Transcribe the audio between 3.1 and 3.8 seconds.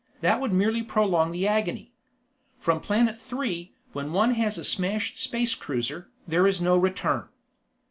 Three,